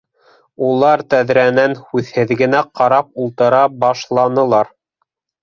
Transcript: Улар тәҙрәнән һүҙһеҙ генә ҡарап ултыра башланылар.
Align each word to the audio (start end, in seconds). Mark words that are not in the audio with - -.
Улар 0.67 1.03
тәҙрәнән 1.13 1.75
һүҙһеҙ 1.89 2.33
генә 2.41 2.63
ҡарап 2.81 3.13
ултыра 3.27 3.61
башланылар. 3.85 4.75